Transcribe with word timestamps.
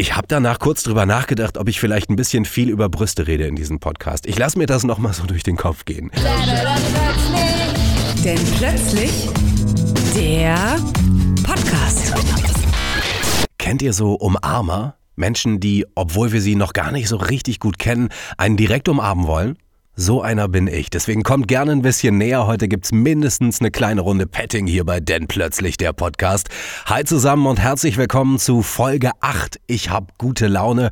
Ich 0.00 0.14
habe 0.14 0.28
danach 0.28 0.60
kurz 0.60 0.84
drüber 0.84 1.06
nachgedacht, 1.06 1.58
ob 1.58 1.68
ich 1.68 1.80
vielleicht 1.80 2.08
ein 2.08 2.14
bisschen 2.14 2.44
viel 2.44 2.70
über 2.70 2.88
Brüste 2.88 3.26
rede 3.26 3.48
in 3.48 3.56
diesem 3.56 3.80
Podcast. 3.80 4.26
Ich 4.26 4.38
lasse 4.38 4.56
mir 4.56 4.66
das 4.66 4.84
nochmal 4.84 5.12
so 5.12 5.24
durch 5.24 5.42
den 5.42 5.56
Kopf 5.56 5.84
gehen. 5.86 6.12
Denn 8.24 8.38
plötzlich 8.58 9.28
der 10.14 10.78
Podcast. 11.42 12.14
Kennt 13.58 13.82
ihr 13.82 13.92
so 13.92 14.14
Umarmer? 14.14 14.94
Menschen, 15.16 15.58
die, 15.58 15.84
obwohl 15.96 16.30
wir 16.30 16.42
sie 16.42 16.54
noch 16.54 16.74
gar 16.74 16.92
nicht 16.92 17.08
so 17.08 17.16
richtig 17.16 17.58
gut 17.58 17.80
kennen, 17.80 18.10
einen 18.36 18.56
direkt 18.56 18.88
umarmen 18.88 19.26
wollen? 19.26 19.58
So 20.00 20.22
einer 20.22 20.46
bin 20.46 20.68
ich. 20.68 20.90
Deswegen 20.90 21.24
kommt 21.24 21.48
gerne 21.48 21.72
ein 21.72 21.82
bisschen 21.82 22.18
näher. 22.18 22.46
Heute 22.46 22.68
gibt's 22.68 22.92
mindestens 22.92 23.58
eine 23.58 23.72
kleine 23.72 24.00
Runde 24.02 24.28
Petting 24.28 24.68
hier 24.68 24.84
bei 24.84 25.00
Denn 25.00 25.26
plötzlich 25.26 25.76
der 25.76 25.92
Podcast. 25.92 26.50
Hi 26.86 27.02
zusammen 27.02 27.48
und 27.48 27.58
herzlich 27.58 27.96
willkommen 27.96 28.38
zu 28.38 28.62
Folge 28.62 29.10
8. 29.22 29.58
Ich 29.66 29.90
hab 29.90 30.16
gute 30.16 30.46
Laune 30.46 30.90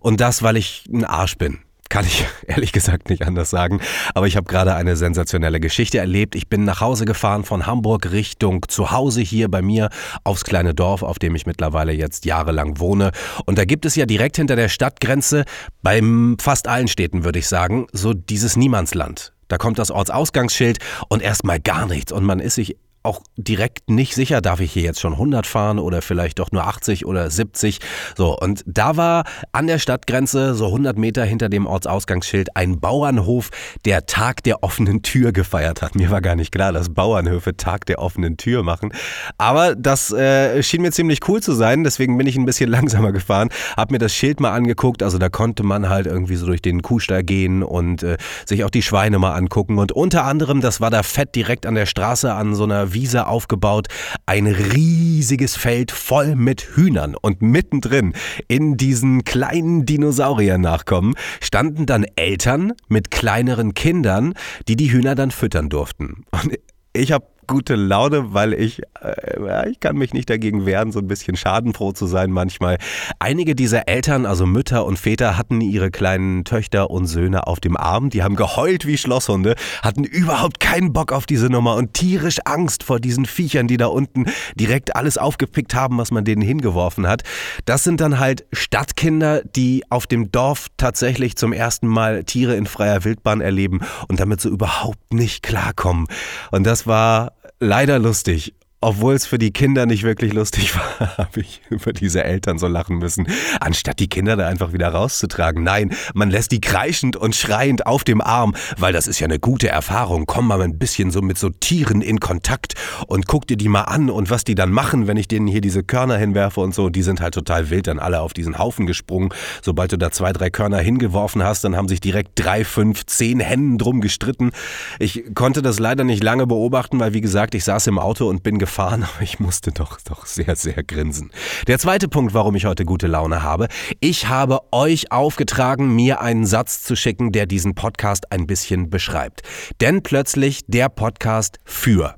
und 0.00 0.22
das, 0.22 0.42
weil 0.42 0.56
ich 0.56 0.86
ein 0.90 1.04
Arsch 1.04 1.36
bin. 1.36 1.65
Kann 1.88 2.04
ich 2.04 2.26
ehrlich 2.46 2.72
gesagt 2.72 3.08
nicht 3.10 3.26
anders 3.26 3.50
sagen. 3.50 3.80
Aber 4.14 4.26
ich 4.26 4.36
habe 4.36 4.46
gerade 4.46 4.74
eine 4.74 4.96
sensationelle 4.96 5.60
Geschichte 5.60 5.98
erlebt. 5.98 6.34
Ich 6.34 6.48
bin 6.48 6.64
nach 6.64 6.80
Hause 6.80 7.04
gefahren 7.04 7.44
von 7.44 7.66
Hamburg 7.66 8.10
Richtung 8.12 8.64
zu 8.68 8.90
Hause 8.90 9.20
hier 9.20 9.50
bei 9.50 9.62
mir 9.62 9.90
aufs 10.24 10.44
kleine 10.44 10.74
Dorf, 10.74 11.02
auf 11.02 11.18
dem 11.18 11.34
ich 11.34 11.46
mittlerweile 11.46 11.92
jetzt 11.92 12.24
jahrelang 12.24 12.78
wohne. 12.78 13.12
Und 13.44 13.58
da 13.58 13.64
gibt 13.64 13.86
es 13.86 13.96
ja 13.96 14.06
direkt 14.06 14.36
hinter 14.36 14.56
der 14.56 14.68
Stadtgrenze, 14.68 15.44
bei 15.82 16.02
fast 16.40 16.68
allen 16.68 16.88
Städten 16.88 17.24
würde 17.24 17.38
ich 17.38 17.48
sagen, 17.48 17.86
so 17.92 18.14
dieses 18.14 18.56
Niemandsland. 18.56 19.32
Da 19.48 19.58
kommt 19.58 19.78
das 19.78 19.90
Ortsausgangsschild 19.90 20.78
und 21.08 21.22
erstmal 21.22 21.60
gar 21.60 21.86
nichts. 21.86 22.10
Und 22.10 22.24
man 22.24 22.40
ist 22.40 22.56
sich 22.56 22.76
auch 23.06 23.22
direkt 23.36 23.88
nicht 23.88 24.14
sicher, 24.14 24.40
darf 24.40 24.60
ich 24.60 24.72
hier 24.72 24.82
jetzt 24.82 25.00
schon 25.00 25.12
100 25.12 25.46
fahren 25.46 25.78
oder 25.78 26.02
vielleicht 26.02 26.38
doch 26.40 26.52
nur 26.52 26.66
80 26.66 27.06
oder 27.06 27.30
70. 27.30 27.78
So, 28.16 28.36
und 28.36 28.62
da 28.66 28.96
war 28.96 29.24
an 29.52 29.66
der 29.66 29.78
Stadtgrenze, 29.78 30.54
so 30.54 30.66
100 30.66 30.98
Meter 30.98 31.24
hinter 31.24 31.48
dem 31.48 31.66
Ortsausgangsschild, 31.66 32.56
ein 32.56 32.80
Bauernhof, 32.80 33.50
der 33.84 34.06
Tag 34.06 34.42
der 34.42 34.62
offenen 34.62 35.02
Tür 35.02 35.32
gefeiert 35.32 35.82
hat. 35.82 35.94
Mir 35.94 36.10
war 36.10 36.20
gar 36.20 36.36
nicht 36.36 36.52
klar, 36.52 36.72
dass 36.72 36.92
Bauernhöfe 36.92 37.56
Tag 37.56 37.86
der 37.86 38.00
offenen 38.00 38.36
Tür 38.36 38.62
machen. 38.62 38.92
Aber 39.38 39.74
das 39.74 40.12
äh, 40.12 40.62
schien 40.62 40.82
mir 40.82 40.92
ziemlich 40.92 41.20
cool 41.28 41.40
zu 41.42 41.52
sein, 41.52 41.84
deswegen 41.84 42.18
bin 42.18 42.26
ich 42.26 42.36
ein 42.36 42.44
bisschen 42.44 42.68
langsamer 42.76 43.12
gefahren, 43.12 43.50
hab 43.76 43.90
mir 43.90 43.98
das 43.98 44.12
Schild 44.12 44.40
mal 44.40 44.52
angeguckt. 44.52 45.02
Also 45.02 45.18
da 45.18 45.28
konnte 45.28 45.62
man 45.62 45.88
halt 45.88 46.06
irgendwie 46.06 46.36
so 46.36 46.46
durch 46.46 46.62
den 46.62 46.82
Kuhstall 46.82 47.22
gehen 47.22 47.62
und 47.62 48.02
äh, 48.02 48.16
sich 48.44 48.64
auch 48.64 48.70
die 48.70 48.82
Schweine 48.82 49.18
mal 49.18 49.34
angucken. 49.34 49.78
Und 49.78 49.92
unter 49.92 50.24
anderem, 50.24 50.60
das 50.60 50.80
war 50.80 50.90
da 50.90 51.02
fett 51.02 51.34
direkt 51.36 51.66
an 51.66 51.76
der 51.76 51.86
Straße 51.86 52.32
an 52.32 52.54
so 52.54 52.64
einer 52.64 52.92
Wiese 52.96 53.26
aufgebaut, 53.26 53.88
ein 54.24 54.46
riesiges 54.46 55.54
Feld 55.54 55.90
voll 55.90 56.34
mit 56.34 56.62
Hühnern 56.62 57.14
und 57.14 57.42
mittendrin 57.42 58.14
in 58.48 58.78
diesen 58.78 59.22
kleinen 59.24 59.84
Dinosaurier-Nachkommen 59.84 61.14
standen 61.42 61.84
dann 61.84 62.06
Eltern 62.16 62.72
mit 62.88 63.10
kleineren 63.10 63.74
Kindern, 63.74 64.32
die 64.66 64.76
die 64.76 64.90
Hühner 64.90 65.14
dann 65.14 65.30
füttern 65.30 65.68
durften. 65.68 66.24
Und 66.30 66.58
ich 66.94 67.12
habe 67.12 67.26
gute 67.46 67.74
Laune, 67.74 68.34
weil 68.34 68.52
ich, 68.52 68.82
äh, 69.02 69.70
ich 69.70 69.80
kann 69.80 69.96
mich 69.96 70.12
nicht 70.12 70.28
dagegen 70.30 70.66
wehren, 70.66 70.92
so 70.92 70.98
ein 70.98 71.06
bisschen 71.06 71.36
schadenfroh 71.36 71.92
zu 71.92 72.06
sein 72.06 72.30
manchmal. 72.30 72.78
Einige 73.18 73.54
dieser 73.54 73.88
Eltern, 73.88 74.26
also 74.26 74.46
Mütter 74.46 74.84
und 74.84 74.98
Väter, 74.98 75.36
hatten 75.36 75.60
ihre 75.60 75.90
kleinen 75.90 76.44
Töchter 76.44 76.90
und 76.90 77.06
Söhne 77.06 77.46
auf 77.46 77.60
dem 77.60 77.76
Arm. 77.76 78.10
Die 78.10 78.22
haben 78.22 78.36
geheult 78.36 78.86
wie 78.86 78.98
Schlosshunde, 78.98 79.54
hatten 79.82 80.04
überhaupt 80.04 80.60
keinen 80.60 80.92
Bock 80.92 81.12
auf 81.12 81.26
diese 81.26 81.48
Nummer 81.48 81.76
und 81.76 81.94
tierisch 81.94 82.38
Angst 82.44 82.82
vor 82.82 83.00
diesen 83.00 83.26
Viechern, 83.26 83.68
die 83.68 83.76
da 83.76 83.86
unten 83.86 84.26
direkt 84.54 84.96
alles 84.96 85.18
aufgepickt 85.18 85.74
haben, 85.74 85.98
was 85.98 86.10
man 86.10 86.24
denen 86.24 86.42
hingeworfen 86.42 87.06
hat. 87.06 87.22
Das 87.64 87.84
sind 87.84 88.00
dann 88.00 88.18
halt 88.18 88.46
Stadtkinder, 88.52 89.42
die 89.42 89.84
auf 89.90 90.06
dem 90.06 90.32
Dorf 90.32 90.66
tatsächlich 90.76 91.36
zum 91.36 91.52
ersten 91.52 91.86
Mal 91.86 92.24
Tiere 92.24 92.56
in 92.56 92.66
freier 92.66 93.04
Wildbahn 93.04 93.40
erleben 93.40 93.80
und 94.08 94.20
damit 94.20 94.40
so 94.40 94.48
überhaupt 94.48 95.12
nicht 95.12 95.42
klarkommen. 95.42 96.06
Und 96.50 96.64
das 96.64 96.86
war 96.86 97.32
leider 97.60 97.98
lustig 97.98 98.54
obwohl 98.86 99.14
es 99.14 99.26
für 99.26 99.36
die 99.36 99.50
Kinder 99.50 99.84
nicht 99.84 100.04
wirklich 100.04 100.32
lustig 100.32 100.76
war, 101.00 101.18
habe 101.18 101.40
ich 101.40 101.60
über 101.70 101.92
diese 101.92 102.22
Eltern 102.22 102.56
so 102.56 102.68
lachen 102.68 102.98
müssen, 102.98 103.26
anstatt 103.58 103.98
die 103.98 104.06
Kinder 104.06 104.36
da 104.36 104.46
einfach 104.46 104.72
wieder 104.72 104.90
rauszutragen. 104.90 105.64
Nein, 105.64 105.90
man 106.14 106.30
lässt 106.30 106.52
die 106.52 106.60
kreischend 106.60 107.16
und 107.16 107.34
schreiend 107.34 107.84
auf 107.84 108.04
dem 108.04 108.20
Arm, 108.20 108.54
weil 108.78 108.92
das 108.92 109.08
ist 109.08 109.18
ja 109.18 109.24
eine 109.24 109.40
gute 109.40 109.68
Erfahrung. 109.68 110.26
Komm 110.26 110.46
mal 110.46 110.62
ein 110.62 110.78
bisschen 110.78 111.10
so 111.10 111.20
mit 111.20 111.36
so 111.36 111.50
Tieren 111.50 112.00
in 112.00 112.20
Kontakt 112.20 112.74
und 113.08 113.26
guck 113.26 113.48
dir 113.48 113.56
die 113.56 113.68
mal 113.68 113.82
an 113.82 114.08
und 114.08 114.30
was 114.30 114.44
die 114.44 114.54
dann 114.54 114.70
machen, 114.70 115.08
wenn 115.08 115.16
ich 115.16 115.26
denen 115.26 115.48
hier 115.48 115.60
diese 115.60 115.82
Körner 115.82 116.16
hinwerfe 116.16 116.60
und 116.60 116.72
so. 116.72 116.88
Die 116.88 117.02
sind 117.02 117.20
halt 117.20 117.34
total 117.34 117.70
wild 117.70 117.88
dann 117.88 117.98
alle 117.98 118.20
auf 118.20 118.34
diesen 118.34 118.56
Haufen 118.56 118.86
gesprungen. 118.86 119.30
Sobald 119.62 119.90
du 119.90 119.98
da 119.98 120.12
zwei, 120.12 120.32
drei 120.32 120.48
Körner 120.48 120.78
hingeworfen 120.78 121.42
hast, 121.42 121.64
dann 121.64 121.74
haben 121.74 121.88
sich 121.88 122.00
direkt 122.00 122.30
drei, 122.36 122.64
fünf, 122.64 123.04
zehn 123.06 123.40
Hennen 123.40 123.78
drum 123.78 124.00
gestritten. 124.00 124.52
Ich 125.00 125.24
konnte 125.34 125.60
das 125.60 125.80
leider 125.80 126.04
nicht 126.04 126.22
lange 126.22 126.46
beobachten, 126.46 127.00
weil 127.00 127.14
wie 127.14 127.20
gesagt, 127.20 127.56
ich 127.56 127.64
saß 127.64 127.88
im 127.88 127.98
Auto 127.98 128.28
und 128.28 128.44
bin 128.44 128.60
gefahren, 128.60 128.75
aber 128.78 129.22
ich 129.22 129.40
musste 129.40 129.72
doch, 129.72 129.98
doch 130.02 130.26
sehr, 130.26 130.56
sehr 130.56 130.82
grinsen. 130.82 131.30
Der 131.66 131.78
zweite 131.78 132.08
Punkt, 132.08 132.34
warum 132.34 132.54
ich 132.54 132.66
heute 132.66 132.84
gute 132.84 133.06
Laune 133.06 133.42
habe. 133.42 133.68
Ich 134.00 134.28
habe 134.28 134.60
euch 134.72 135.12
aufgetragen, 135.12 135.94
mir 135.94 136.20
einen 136.20 136.46
Satz 136.46 136.82
zu 136.82 136.96
schicken, 136.96 137.32
der 137.32 137.46
diesen 137.46 137.74
Podcast 137.74 138.32
ein 138.32 138.46
bisschen 138.46 138.90
beschreibt. 138.90 139.42
Denn 139.80 140.02
plötzlich 140.02 140.62
der 140.66 140.88
Podcast 140.88 141.58
für. 141.64 142.16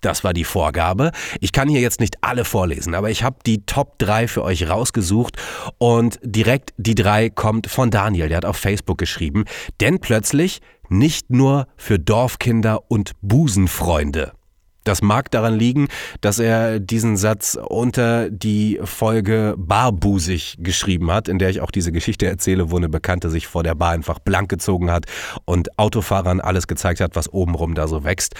Das 0.00 0.22
war 0.22 0.32
die 0.32 0.44
Vorgabe. 0.44 1.10
Ich 1.40 1.52
kann 1.52 1.68
hier 1.68 1.80
jetzt 1.80 2.00
nicht 2.00 2.22
alle 2.22 2.44
vorlesen, 2.44 2.94
aber 2.94 3.10
ich 3.10 3.24
habe 3.24 3.38
die 3.44 3.66
Top 3.66 3.98
3 3.98 4.28
für 4.28 4.44
euch 4.44 4.68
rausgesucht 4.68 5.36
und 5.78 6.20
direkt 6.22 6.72
die 6.76 6.94
3 6.94 7.30
kommt 7.30 7.66
von 7.66 7.90
Daniel, 7.90 8.28
der 8.28 8.38
hat 8.38 8.44
auf 8.44 8.56
Facebook 8.56 8.98
geschrieben. 8.98 9.44
Denn 9.80 9.98
plötzlich 9.98 10.60
nicht 10.88 11.30
nur 11.30 11.66
für 11.76 11.98
Dorfkinder 11.98 12.90
und 12.90 13.12
Busenfreunde. 13.20 14.37
Das 14.84 15.02
mag 15.02 15.30
daran 15.30 15.58
liegen, 15.58 15.88
dass 16.20 16.38
er 16.38 16.80
diesen 16.80 17.16
Satz 17.16 17.58
unter 17.60 18.30
die 18.30 18.80
Folge 18.82 19.54
Barbusig 19.58 20.56
geschrieben 20.60 21.10
hat, 21.10 21.28
in 21.28 21.38
der 21.38 21.50
ich 21.50 21.60
auch 21.60 21.70
diese 21.70 21.92
Geschichte 21.92 22.26
erzähle, 22.26 22.70
wo 22.70 22.76
eine 22.76 22.88
Bekannte 22.88 23.28
sich 23.28 23.46
vor 23.46 23.62
der 23.62 23.74
Bar 23.74 23.90
einfach 23.90 24.18
blank 24.18 24.48
gezogen 24.48 24.90
hat 24.90 25.06
und 25.44 25.78
Autofahrern 25.78 26.40
alles 26.40 26.66
gezeigt 26.66 27.00
hat, 27.00 27.16
was 27.16 27.32
obenrum 27.32 27.74
da 27.74 27.86
so 27.86 28.04
wächst. 28.04 28.34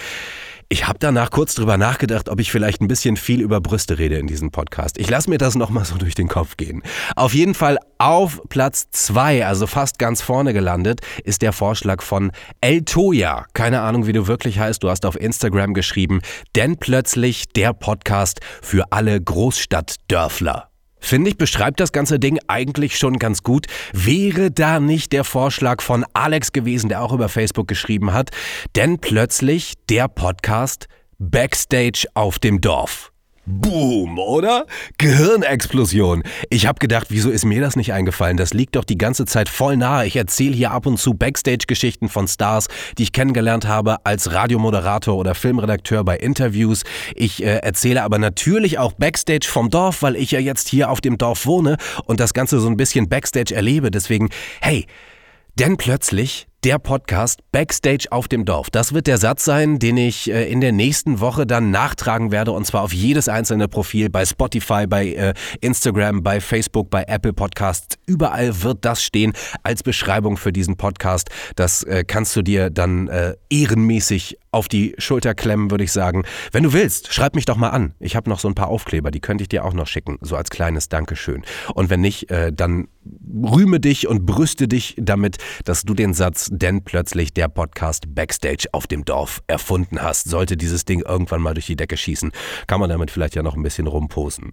Ich 0.71 0.87
habe 0.87 0.99
danach 0.99 1.31
kurz 1.31 1.55
drüber 1.55 1.77
nachgedacht, 1.77 2.29
ob 2.29 2.39
ich 2.39 2.51
vielleicht 2.51 2.79
ein 2.79 2.87
bisschen 2.87 3.17
viel 3.17 3.41
über 3.41 3.59
Brüste 3.59 3.97
rede 3.97 4.17
in 4.17 4.27
diesem 4.27 4.51
Podcast. 4.51 4.99
Ich 4.99 5.09
lasse 5.09 5.27
mir 5.27 5.39
das 5.39 5.55
nochmal 5.55 5.83
so 5.83 5.97
durch 5.97 6.13
den 6.13 6.27
Kopf 6.27 6.57
gehen. 6.57 6.83
Auf 7.15 7.33
jeden 7.33 7.55
Fall 7.55 7.79
auf 7.97 8.39
Platz 8.49 8.91
zwei, 8.91 9.47
also 9.47 9.65
fast 9.65 9.97
ganz 9.97 10.21
vorne 10.21 10.53
gelandet, 10.53 11.01
ist 11.23 11.41
der 11.41 11.53
Vorschlag 11.53 12.03
von 12.03 12.31
El 12.61 12.83
Toya. 12.83 13.47
Keine 13.53 13.81
Ahnung, 13.81 14.05
wie 14.05 14.13
du 14.13 14.27
wirklich 14.27 14.59
heißt. 14.59 14.83
Du 14.83 14.91
hast 14.91 15.07
auf 15.07 15.19
Instagram 15.19 15.73
geschrieben, 15.73 16.21
denn 16.55 16.77
plötzlich 16.77 17.49
der 17.49 17.73
Podcast 17.73 18.39
für 18.61 18.91
alle 18.91 19.19
Großstadtdörfler. 19.19 20.69
Finde 20.99 21.29
ich, 21.29 21.37
beschreibt 21.37 21.79
das 21.79 21.91
ganze 21.91 22.19
Ding 22.19 22.39
eigentlich 22.47 22.97
schon 22.97 23.17
ganz 23.17 23.43
gut. 23.43 23.67
Wäre 23.93 24.51
da 24.51 24.79
nicht 24.79 25.13
der 25.13 25.23
Vorschlag 25.23 25.81
von 25.81 26.05
Alex 26.13 26.51
gewesen, 26.51 26.89
der 26.89 27.01
auch 27.01 27.13
über 27.13 27.29
Facebook 27.29 27.67
geschrieben 27.67 28.13
hat, 28.13 28.31
denn 28.75 28.99
plötzlich 28.99 29.73
der 29.89 30.07
Podcast 30.07 30.87
Backstage 31.17 32.05
auf 32.13 32.39
dem 32.39 32.61
Dorf. 32.61 33.11
Boom, 33.51 34.19
oder? 34.19 34.67
Gehirnexplosion. 34.99 36.21
Ich 36.51 36.67
habe 36.67 36.77
gedacht, 36.77 37.07
wieso 37.09 37.31
ist 37.31 37.45
mir 37.45 37.61
das 37.61 37.75
nicht 37.75 37.93
eingefallen? 37.93 38.37
Das 38.37 38.53
liegt 38.53 38.75
doch 38.75 38.83
die 38.83 38.97
ganze 38.97 39.25
Zeit 39.25 39.49
voll 39.49 39.75
nahe. 39.75 40.05
Ich 40.05 40.15
erzähle 40.15 40.55
hier 40.55 40.69
ab 40.69 40.85
und 40.85 40.99
zu 40.99 41.15
Backstage-Geschichten 41.15 42.09
von 42.09 42.27
Stars, 42.27 42.67
die 42.99 43.03
ich 43.03 43.11
kennengelernt 43.11 43.67
habe 43.67 44.05
als 44.05 44.31
Radiomoderator 44.31 45.17
oder 45.17 45.33
Filmredakteur 45.33 46.03
bei 46.03 46.17
Interviews. 46.17 46.83
Ich 47.15 47.41
äh, 47.41 47.57
erzähle 47.57 48.03
aber 48.03 48.19
natürlich 48.19 48.77
auch 48.77 48.93
Backstage 48.93 49.47
vom 49.47 49.71
Dorf, 49.71 50.03
weil 50.03 50.15
ich 50.15 50.29
ja 50.29 50.39
jetzt 50.39 50.69
hier 50.69 50.91
auf 50.91 51.01
dem 51.01 51.17
Dorf 51.17 51.47
wohne 51.47 51.77
und 52.05 52.19
das 52.19 52.35
Ganze 52.35 52.59
so 52.59 52.67
ein 52.67 52.77
bisschen 52.77 53.09
Backstage 53.09 53.55
erlebe. 53.55 53.89
Deswegen, 53.89 54.29
hey, 54.61 54.85
denn 55.55 55.77
plötzlich 55.77 56.48
der 56.63 56.77
Podcast 56.77 57.39
Backstage 57.53 58.07
auf 58.11 58.27
dem 58.27 58.43
Dorf. 58.43 58.69
Das 58.69 58.93
wird 58.93 59.07
der 59.07 59.17
Satz 59.17 59.45
sein, 59.45 59.79
den 59.79 59.95
ich 59.95 60.29
äh, 60.29 60.51
in 60.51 60.59
der 60.59 60.73
nächsten 60.73 61.21
Woche 61.21 61.47
dann 61.47 61.71
nachtragen 61.71 62.31
werde 62.31 62.51
und 62.51 62.65
zwar 62.65 62.81
auf 62.81 62.91
jedes 62.91 63.29
einzelne 63.29 63.69
Profil 63.69 64.09
bei 64.09 64.25
Spotify, 64.25 64.85
bei 64.85 65.07
äh, 65.07 65.33
Instagram, 65.61 66.21
bei 66.21 66.41
Facebook, 66.41 66.89
bei 66.89 67.05
Apple 67.07 67.31
Podcasts. 67.31 67.97
Überall 68.05 68.61
wird 68.61 68.83
das 68.83 69.01
stehen 69.01 69.31
als 69.63 69.83
Beschreibung 69.83 70.35
für 70.35 70.51
diesen 70.51 70.75
Podcast. 70.75 71.29
Das 71.55 71.83
äh, 71.83 72.03
kannst 72.05 72.35
du 72.35 72.41
dir 72.41 72.69
dann 72.69 73.09
ehrenmäßig 73.49 74.37
auf 74.51 74.67
die 74.67 74.95
Schulter 74.97 75.35
klemmen, 75.35 75.71
würde 75.71 75.83
ich 75.83 75.91
sagen. 75.91 76.23
Wenn 76.51 76.63
du 76.63 76.73
willst, 76.73 77.13
schreib 77.13 77.35
mich 77.35 77.45
doch 77.45 77.55
mal 77.55 77.69
an. 77.69 77.93
Ich 77.99 78.15
habe 78.15 78.29
noch 78.29 78.39
so 78.39 78.47
ein 78.47 78.55
paar 78.55 78.67
Aufkleber, 78.67 79.11
die 79.11 79.19
könnte 79.19 79.43
ich 79.43 79.49
dir 79.49 79.63
auch 79.63 79.73
noch 79.73 79.87
schicken, 79.87 80.17
so 80.21 80.35
als 80.35 80.49
kleines 80.49 80.89
Dankeschön. 80.89 81.43
Und 81.73 81.89
wenn 81.89 82.01
nicht, 82.01 82.27
dann 82.53 82.87
rühme 83.43 83.79
dich 83.79 84.07
und 84.07 84.25
brüste 84.25 84.67
dich 84.67 84.95
damit, 84.97 85.37
dass 85.65 85.83
du 85.83 85.93
den 85.93 86.13
Satz, 86.13 86.49
denn 86.51 86.83
plötzlich 86.83 87.33
der 87.33 87.47
Podcast 87.47 88.13
Backstage 88.15 88.67
auf 88.71 88.87
dem 88.87 89.05
Dorf 89.05 89.41
erfunden 89.47 90.01
hast. 90.01 90.29
Sollte 90.29 90.57
dieses 90.57 90.85
Ding 90.85 91.01
irgendwann 91.01 91.41
mal 91.41 91.53
durch 91.53 91.67
die 91.67 91.75
Decke 91.75 91.97
schießen, 91.97 92.31
kann 92.67 92.79
man 92.79 92.89
damit 92.89 93.11
vielleicht 93.11 93.35
ja 93.35 93.43
noch 93.43 93.55
ein 93.55 93.63
bisschen 93.63 93.87
rumposen. 93.87 94.51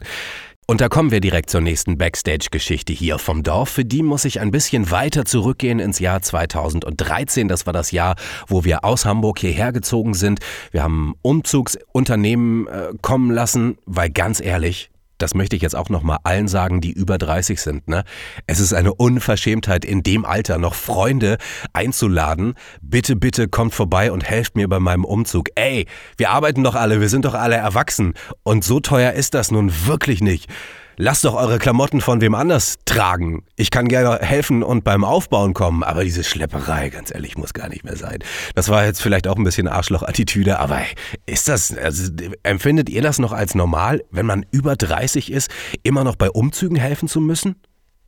Und 0.69 0.81
da 0.81 0.89
kommen 0.89 1.13
wir 1.13 1.21
direkt 1.21 1.49
zur 1.49 1.61
nächsten 1.61 1.97
Backstage-Geschichte 1.97 2.93
hier 2.93 3.19
vom 3.19 3.45
Dorf. 3.45 3.69
Für 3.69 3.85
die 3.85 4.03
muss 4.03 4.25
ich 4.25 4.41
ein 4.41 4.51
bisschen 4.51 4.91
weiter 4.91 5.25
zurückgehen 5.25 5.79
ins 5.79 6.01
Jahr 6.01 6.23
2013. 6.23 7.47
Das 7.47 7.67
war 7.67 7.73
das 7.73 7.93
Jahr, 7.93 8.17
wo 8.49 8.65
wir 8.65 8.85
aus 8.85 9.05
Hamburg 9.05 9.39
hierher 9.39 9.71
gezogen 9.71 10.15
sind. 10.15 10.41
Wir 10.73 10.83
haben 10.83 11.15
Umzugsunternehmen 11.23 12.67
äh, 12.67 12.89
kommen 13.01 13.31
lassen, 13.31 13.79
weil 13.87 14.11
ganz 14.11 14.41
ehrlich, 14.41 14.91
das 15.19 15.35
möchte 15.35 15.57
ich 15.57 15.63
jetzt 15.63 15.77
auch 15.77 15.89
nochmal 15.89 16.19
allen 16.25 16.49
sagen, 16.49 16.81
die 16.81 16.93
über 16.93 17.19
30 17.19 17.61
sind, 17.61 17.89
ne? 17.89 18.05
Es 18.47 18.61
ist 18.61 18.73
eine 18.73 18.95
Unverschämtheit, 18.95 19.85
in 19.85 20.03
dem 20.03 20.25
Alter 20.25 20.59
noch 20.59 20.75
Freunde 20.75 21.39
einzuladen. 21.73 22.55
Bitte, 22.83 23.17
bitte 23.17 23.49
kommt 23.49 23.75
vorbei 23.75 24.13
und 24.13 24.25
helft 24.25 24.57
mir 24.57 24.69
bei 24.69 24.81
meinem 24.81 25.05
Umzug. 25.05 25.49
Ey, 25.55 25.87
wir 26.17 26.31
arbeiten 26.31 26.63
doch 26.63 26.75
alle, 26.75 27.01
wir 27.01 27.09
sind 27.09 27.25
doch 27.25 27.35
alle 27.35 27.57
erwachsen. 27.57 28.15
Und 28.43 28.65
so 28.65 28.81
teuer 28.81 29.13
ist 29.13 29.35
das 29.35 29.51
nun 29.51 29.73
wirklich 29.87 30.21
nicht. 30.21 30.51
Lasst 30.99 31.27
doch 31.27 31.35
eure 31.35 31.59
Klamotten 31.59 32.01
von 32.01 32.23
wem 32.23 32.35
anders 32.35 32.77
tragen. 32.87 33.45
Ich 33.57 33.71
kann 33.71 33.87
gerne 33.87 34.19
helfen 34.25 34.63
und 34.63 34.83
beim 34.83 35.05
Aufbauen 35.05 35.53
kommen, 35.53 35.83
aber 35.83 36.05
diese 36.05 36.25
Schlepperei, 36.25 36.89
ganz 36.89 37.15
ehrlich, 37.15 37.37
muss 37.37 37.53
gar 37.53 37.69
nicht 37.69 37.85
mehr 37.85 37.97
sein. 37.97 38.21
Das 38.55 38.71
war 38.71 38.87
jetzt 38.87 39.03
vielleicht 39.03 39.29
auch 39.29 39.37
ein 39.37 39.45
bisschen 39.45 39.69
Arschloch-Attitüde, 39.69 40.59
aber 40.59 40.81
ist 41.27 41.49
das, 41.49 41.77
also, 41.77 42.11
empfindet 42.45 42.89
ihr 42.89 43.03
das 43.03 43.19
noch 43.19 43.33
als 43.33 43.55
normal, 43.55 44.03
wenn 44.11 44.25
man 44.25 44.47
über 44.53 44.75
30 44.75 45.31
ist, 45.31 45.51
immer 45.83 46.03
noch 46.03 46.17
bei 46.17 46.31
Umzügen 46.31 46.79
helfen 46.79 47.09
zu 47.09 47.21
müssen? 47.21 47.57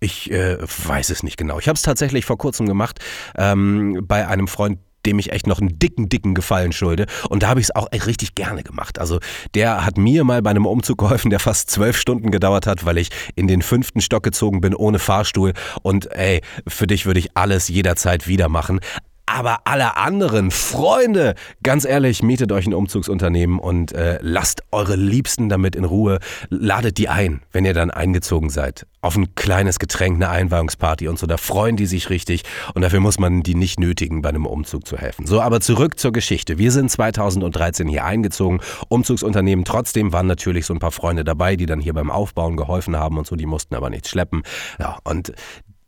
Ich 0.01 0.31
äh, 0.31 0.57
weiß 0.59 1.11
es 1.11 1.23
nicht 1.23 1.37
genau. 1.37 1.59
Ich 1.59 1.69
habe 1.69 1.77
es 1.77 1.83
tatsächlich 1.83 2.25
vor 2.25 2.39
kurzem 2.39 2.67
gemacht 2.67 3.01
ähm, 3.37 4.05
bei 4.09 4.27
einem 4.27 4.49
Freund, 4.49 4.79
dem 5.09 5.19
ich 5.19 5.33
echt 5.33 5.47
noch 5.47 5.61
einen 5.61 5.79
dicken, 5.79 6.09
dicken 6.09 6.35
Gefallen 6.35 6.73
schulde. 6.73 7.07
Und 7.29 7.43
da 7.43 7.49
habe 7.49 7.61
ich 7.61 7.67
es 7.67 7.75
auch 7.75 7.91
richtig 7.91 8.35
gerne 8.35 8.63
gemacht. 8.63 8.99
Also 8.99 9.21
der 9.55 9.85
hat 9.87 9.97
mir 9.97 10.23
mal 10.23 10.43
bei 10.43 10.51
einem 10.51 10.67
Umzug 10.67 10.99
geholfen, 10.99 11.31
der 11.31 11.41
fast 11.41 11.71
zwölf 11.71 11.97
Stunden 11.97 12.31
gedauert 12.31 12.67
hat, 12.67 12.85
weil 12.85 12.99
ich 12.99 13.09
in 13.35 13.49
den 13.49 13.63
fünften 13.63 14.03
Stock 14.03 14.23
gezogen 14.23 14.61
bin 14.61 14.75
ohne 14.75 14.99
Fahrstuhl. 14.99 15.55
Und 15.83 16.13
ey, 16.13 16.43
für 16.67 16.87
dich 16.87 17.07
würde 17.07 17.21
ich 17.21 17.37
alles 17.37 17.69
jederzeit 17.69 18.29
wieder 18.29 18.49
machen. 18.49 18.81
Aber 19.35 19.61
alle 19.65 19.97
anderen 19.97 20.51
Freunde, 20.51 21.35
ganz 21.63 21.85
ehrlich, 21.85 22.23
mietet 22.23 22.51
euch 22.51 22.67
ein 22.67 22.75
Umzugsunternehmen 22.75 23.59
und 23.59 23.93
äh, 23.93 24.19
lasst 24.23 24.63
eure 24.73 24.97
Liebsten 24.97 25.49
damit 25.49 25.77
in 25.77 25.85
Ruhe. 25.85 26.19
Ladet 26.49 26.99
die 26.99 27.09
ein, 27.09 27.43
wenn 27.53 27.65
ihr 27.65 27.75
dann 27.75 27.91
eingezogen 27.91 28.49
seid. 28.49 28.87
Auf 29.01 29.17
ein 29.17 29.35
kleines 29.35 29.79
Getränk, 29.79 30.17
eine 30.17 30.31
Einweihungsparty 30.31 31.09
und 31.09 31.19
so. 31.19 31.27
Da 31.27 31.37
freuen 31.37 31.77
die 31.77 31.87
sich 31.87 32.11
richtig 32.11 32.43
und 32.75 32.83
dafür 32.83 33.01
muss 33.01 33.19
man 33.19 33.43
die 33.43 33.55
nicht 33.55 33.79
nötigen, 33.79 34.23
bei 34.23 34.31
einem 34.31 34.47
Umzug 34.47 34.87
zu 34.87 34.97
helfen. 34.97 35.27
So, 35.27 35.41
aber 35.41 35.61
zurück 35.61 35.99
zur 35.99 36.13
Geschichte. 36.13 36.59
Wir 36.59 36.73
sind 36.73 36.91
2013 36.91 37.87
hier 37.87 38.05
eingezogen. 38.05 38.61
Umzugsunternehmen. 38.89 39.65
Trotzdem 39.65 40.13
waren 40.13 40.27
natürlich 40.27 40.65
so 40.65 40.75
ein 40.75 40.81
paar 40.81 40.93
Freunde 40.93 41.23
dabei, 41.23 41.57
die 41.57 41.67
dann 41.67 41.81
hier 41.81 41.95
beim 41.95 42.11
Aufbauen 42.11 42.57
geholfen 42.57 42.97
haben 42.97 43.19
und 43.19 43.27
so. 43.27 43.37
Die 43.37 43.47
mussten 43.47 43.75
aber 43.75 43.91
nichts 43.91 44.09
schleppen. 44.09 44.43
Ja, 44.79 44.99
und 45.05 45.33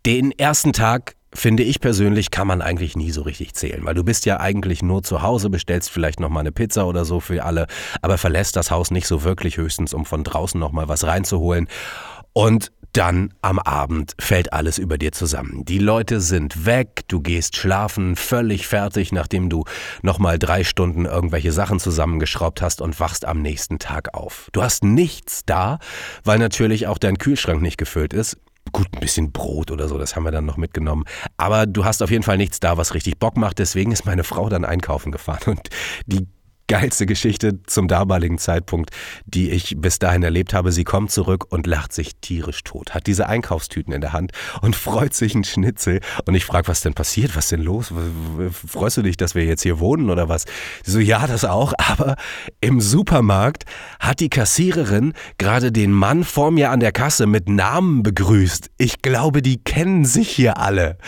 den 0.06 0.32
ersten 0.32 0.72
Tag 0.72 1.14
finde 1.32 1.62
ich 1.62 1.80
persönlich, 1.80 2.30
kann 2.30 2.46
man 2.46 2.62
eigentlich 2.62 2.96
nie 2.96 3.10
so 3.10 3.22
richtig 3.22 3.54
zählen, 3.54 3.84
weil 3.84 3.94
du 3.94 4.04
bist 4.04 4.26
ja 4.26 4.40
eigentlich 4.40 4.82
nur 4.82 5.02
zu 5.02 5.22
Hause, 5.22 5.50
bestellst 5.50 5.90
vielleicht 5.90 6.20
noch 6.20 6.28
mal 6.28 6.40
eine 6.40 6.52
Pizza 6.52 6.86
oder 6.86 7.04
so 7.04 7.20
für 7.20 7.44
alle, 7.44 7.66
aber 8.02 8.18
verlässt 8.18 8.56
das 8.56 8.70
Haus 8.70 8.90
nicht 8.90 9.06
so 9.06 9.22
wirklich, 9.22 9.56
höchstens 9.56 9.94
um 9.94 10.04
von 10.04 10.24
draußen 10.24 10.58
noch 10.58 10.72
mal 10.72 10.88
was 10.88 11.04
reinzuholen. 11.04 11.68
Und 12.32 12.72
dann 12.92 13.32
am 13.40 13.58
Abend 13.58 14.14
fällt 14.18 14.52
alles 14.52 14.78
über 14.78 14.98
dir 14.98 15.12
zusammen. 15.12 15.64
Die 15.64 15.78
Leute 15.78 16.20
sind 16.20 16.66
weg, 16.66 17.02
du 17.06 17.20
gehst 17.20 17.56
schlafen, 17.56 18.16
völlig 18.16 18.66
fertig, 18.66 19.12
nachdem 19.12 19.48
du 19.48 19.64
nochmal 20.02 20.38
drei 20.38 20.64
Stunden 20.64 21.04
irgendwelche 21.04 21.52
Sachen 21.52 21.78
zusammengeschraubt 21.78 22.62
hast 22.62 22.80
und 22.80 22.98
wachst 22.98 23.24
am 23.24 23.42
nächsten 23.42 23.78
Tag 23.78 24.14
auf. 24.14 24.48
Du 24.52 24.62
hast 24.62 24.82
nichts 24.82 25.44
da, 25.46 25.78
weil 26.24 26.38
natürlich 26.38 26.88
auch 26.88 26.98
dein 26.98 27.18
Kühlschrank 27.18 27.62
nicht 27.62 27.78
gefüllt 27.78 28.12
ist. 28.12 28.38
Gut, 28.72 28.88
ein 28.92 29.00
bisschen 29.00 29.32
Brot 29.32 29.70
oder 29.70 29.88
so, 29.88 29.98
das 29.98 30.16
haben 30.16 30.24
wir 30.24 30.30
dann 30.30 30.46
noch 30.46 30.56
mitgenommen. 30.56 31.04
Aber 31.36 31.66
du 31.66 31.84
hast 31.84 32.02
auf 32.02 32.10
jeden 32.10 32.22
Fall 32.22 32.36
nichts 32.36 32.60
da, 32.60 32.76
was 32.76 32.94
richtig 32.94 33.18
Bock 33.18 33.36
macht. 33.36 33.58
Deswegen 33.58 33.92
ist 33.92 34.06
meine 34.06 34.24
Frau 34.24 34.48
dann 34.48 34.64
einkaufen 34.64 35.12
gefahren 35.12 35.42
und 35.46 35.68
die 36.06 36.28
geilste 36.70 37.04
Geschichte 37.04 37.60
zum 37.66 37.88
damaligen 37.88 38.38
Zeitpunkt, 38.38 38.90
die 39.26 39.50
ich 39.50 39.74
bis 39.78 39.98
dahin 39.98 40.22
erlebt 40.22 40.54
habe. 40.54 40.70
Sie 40.70 40.84
kommt 40.84 41.10
zurück 41.10 41.46
und 41.50 41.66
lacht 41.66 41.92
sich 41.92 42.12
tierisch 42.20 42.62
tot, 42.62 42.94
hat 42.94 43.08
diese 43.08 43.28
Einkaufstüten 43.28 43.92
in 43.92 44.00
der 44.00 44.12
Hand 44.12 44.30
und 44.62 44.76
freut 44.90 45.12
sich 45.12 45.34
ein 45.34 45.42
Schnitzel. 45.42 46.00
Und 46.26 46.36
ich 46.36 46.44
frage, 46.44 46.68
was 46.68 46.80
denn 46.80 46.94
passiert? 46.94 47.34
Was 47.34 47.48
denn 47.48 47.60
los? 47.60 47.92
Freust 48.52 48.98
du 48.98 49.02
dich, 49.02 49.16
dass 49.16 49.34
wir 49.34 49.44
jetzt 49.44 49.62
hier 49.62 49.80
wohnen 49.80 50.10
oder 50.10 50.28
was? 50.28 50.44
So, 50.84 51.00
ja, 51.00 51.26
das 51.26 51.44
auch. 51.44 51.72
Aber 51.90 52.14
im 52.60 52.80
Supermarkt 52.80 53.64
hat 53.98 54.20
die 54.20 54.30
Kassiererin 54.30 55.14
gerade 55.38 55.72
den 55.72 55.90
Mann 55.90 56.22
vor 56.22 56.52
mir 56.52 56.70
an 56.70 56.78
der 56.78 56.92
Kasse 56.92 57.26
mit 57.26 57.48
Namen 57.48 58.04
begrüßt. 58.04 58.70
Ich 58.78 59.02
glaube, 59.02 59.42
die 59.42 59.58
kennen 59.62 60.04
sich 60.04 60.30
hier 60.30 60.58
alle. 60.58 60.98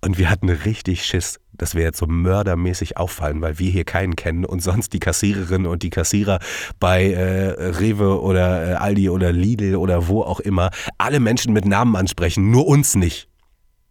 Und 0.00 0.16
wir 0.16 0.30
hatten 0.30 0.48
richtig 0.48 1.04
Schiss 1.04 1.38
dass 1.60 1.74
wir 1.74 1.82
jetzt 1.82 1.98
so 1.98 2.06
mördermäßig 2.06 2.96
auffallen, 2.96 3.40
weil 3.40 3.58
wir 3.58 3.70
hier 3.70 3.84
keinen 3.84 4.16
kennen 4.16 4.44
und 4.44 4.62
sonst 4.62 4.92
die 4.92 4.98
Kassiererin 4.98 5.66
und 5.66 5.82
die 5.82 5.90
Kassierer 5.90 6.38
bei 6.78 7.12
äh, 7.12 7.50
Rewe 7.78 8.20
oder 8.20 8.70
äh, 8.70 8.74
Aldi 8.74 9.10
oder 9.10 9.32
Lidl 9.32 9.76
oder 9.76 10.08
wo 10.08 10.22
auch 10.22 10.40
immer 10.40 10.70
alle 10.98 11.20
Menschen 11.20 11.52
mit 11.52 11.66
Namen 11.66 11.96
ansprechen, 11.96 12.50
nur 12.50 12.66
uns 12.66 12.94
nicht. 12.94 13.28